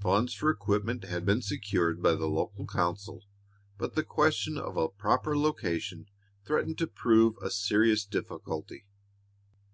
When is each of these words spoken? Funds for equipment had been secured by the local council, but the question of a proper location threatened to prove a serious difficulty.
Funds 0.00 0.32
for 0.32 0.48
equipment 0.48 1.04
had 1.04 1.26
been 1.26 1.42
secured 1.42 2.00
by 2.00 2.14
the 2.14 2.24
local 2.26 2.66
council, 2.66 3.26
but 3.76 3.94
the 3.94 4.02
question 4.02 4.56
of 4.56 4.78
a 4.78 4.88
proper 4.88 5.36
location 5.36 6.08
threatened 6.42 6.78
to 6.78 6.86
prove 6.86 7.36
a 7.42 7.50
serious 7.50 8.06
difficulty. 8.06 8.86